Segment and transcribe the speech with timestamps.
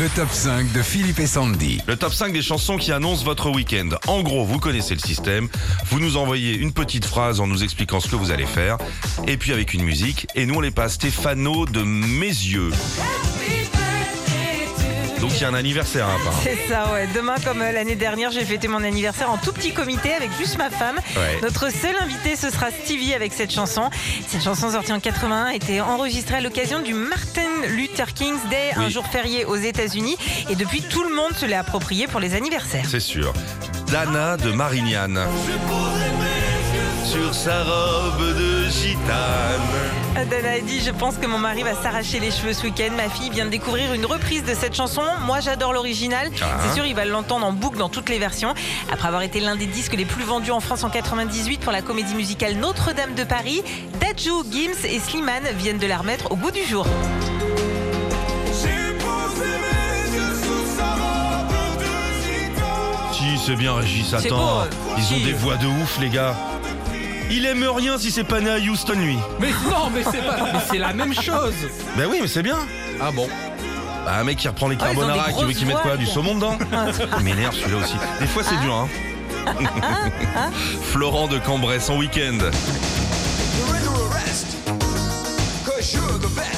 [0.00, 1.80] Le top 5 de Philippe et Sandy.
[1.86, 3.90] Le top 5 des chansons qui annoncent votre week-end.
[4.08, 5.48] En gros, vous connaissez le système.
[5.86, 8.76] Vous nous envoyez une petite phrase en nous expliquant ce que vous allez faire.
[9.28, 10.26] Et puis avec une musique.
[10.34, 12.70] Et nous, on les passe Stéphano de Mes yeux.
[15.24, 16.42] Donc il y a un anniversaire hein, apparemment.
[16.42, 17.08] C'est ça, ouais.
[17.14, 20.58] Demain, comme euh, l'année dernière, j'ai fêté mon anniversaire en tout petit comité avec juste
[20.58, 20.96] ma femme.
[21.16, 21.40] Ouais.
[21.40, 23.88] Notre seul invité, ce sera Stevie avec cette chanson.
[24.28, 28.72] Cette chanson sortie en 81 a été enregistrée à l'occasion du Martin Luther King's Day,
[28.76, 30.18] un jour férié aux États-Unis.
[30.50, 32.84] Et depuis, tout le monde se l'est approprié pour les anniversaires.
[32.86, 33.32] C'est sûr.
[33.90, 35.26] Dana de Marignane.
[37.06, 39.43] Sur sa robe de gitane.
[40.30, 42.90] Dana a dit Je pense que mon mari va s'arracher les cheveux ce week-end.
[42.96, 45.02] Ma fille vient de découvrir une reprise de cette chanson.
[45.26, 46.30] Moi, j'adore l'original.
[46.40, 46.46] Ah.
[46.62, 48.54] C'est sûr, il va l'entendre en boucle dans toutes les versions.
[48.92, 51.82] Après avoir été l'un des disques les plus vendus en France en 98 pour la
[51.82, 53.62] comédie musicale Notre-Dame de Paris,
[54.00, 56.86] Dadju, Gims et Slimane viennent de la remettre au goût du jour.
[63.12, 64.36] Si, c'est bien Régis, attends.
[64.36, 66.34] beau, euh, Ils ont des voix de ouf, les gars.
[67.30, 69.18] Il aime rien si c'est pas né à Houston, lui.
[69.40, 71.54] Mais non, mais c'est pas, mais c'est la même chose.
[71.96, 72.58] Ben oui, mais c'est bien.
[73.00, 73.28] Ah bon
[74.04, 75.66] Bah, un mec qui reprend les Ah, ils ont des carbonara, qui veut grosses qu'il
[75.66, 76.58] mette quoi Du saumon dedans
[77.18, 77.94] Il m'énerve celui-là aussi.
[78.20, 78.88] Des fois, c'est dur, hein.
[80.92, 82.38] Florent de Cambrai, son week-end.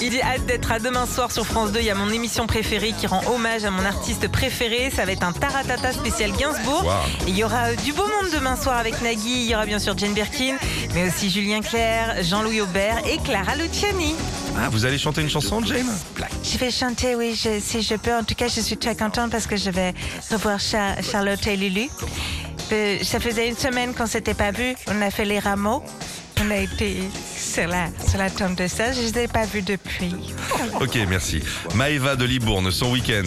[0.00, 1.80] Il dit hâte d'être à demain soir sur France 2.
[1.80, 4.90] Il y a mon émission préférée qui rend hommage à mon artiste préféré.
[4.94, 6.84] Ça va être un Taratata spécial Gainsbourg.
[6.84, 7.26] Wow.
[7.26, 9.44] Et il y aura euh, du beau monde demain soir avec Nagui.
[9.44, 10.56] Il y aura bien sûr Jane Birkin,
[10.94, 14.14] mais aussi Julien Clerc, Jean-Louis Aubert et Clara Luciani.
[14.56, 15.86] Ah, vous allez chanter une chanson, Jane?
[16.44, 18.14] Je vais chanter, oui, je- si je peux.
[18.14, 19.94] En tout cas, je suis très contente parce que je vais
[20.30, 21.88] revoir Cha- Charlotte et Lulu.
[22.70, 24.74] Euh, ça faisait une semaine qu'on s'était pas vus.
[24.88, 25.82] On a fait les rameaux.
[26.40, 26.98] On a été
[27.36, 28.92] sur la, sur la tombe de ça.
[28.92, 30.14] Je les ai pas vus depuis.
[30.80, 31.42] Ok, merci.
[31.74, 33.24] Maëva de Libourne, son week-end.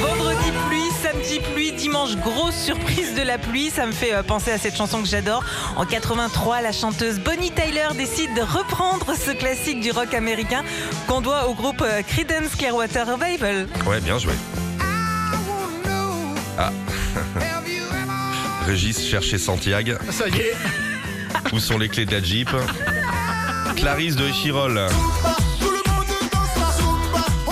[0.00, 3.68] Vendredi pluie, samedi pluie, dimanche grosse surprise de la pluie.
[3.68, 5.44] Ça me fait euh, penser à cette chanson que j'adore.
[5.76, 10.62] En 83, la chanteuse Bonnie Tyler décide de reprendre ce classique du rock américain
[11.06, 13.68] qu'on doit au groupe euh, Creedence Clearwater Revival.
[13.86, 14.32] Ouais, bien joué.
[16.58, 16.70] Ah.
[18.66, 19.92] Régis cherchez Santiago.
[20.10, 20.54] Ça y est.
[21.52, 22.48] Où sont les clés de la Jeep
[23.76, 24.80] Clarisse de Chirol.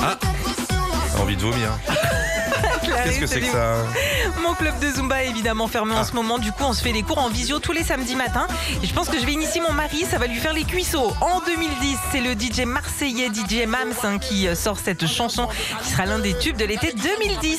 [0.02, 0.18] Ah
[1.20, 1.68] Envie de vomir.
[3.04, 3.84] Qu'est-ce que c'est que ça hein
[4.42, 6.00] Mon club de Zumba est évidemment fermé Ah.
[6.00, 6.38] en ce moment.
[6.38, 8.46] Du coup, on se fait les cours en visio tous les samedis matins.
[8.82, 10.04] Et je pense que je vais initier mon mari.
[10.08, 11.12] Ça va lui faire les cuisseaux.
[11.20, 15.48] En 2010, c'est le DJ marseillais DJ Mams hein, qui euh, sort cette chanson
[15.82, 17.58] qui sera l'un des tubes de l'été 2010.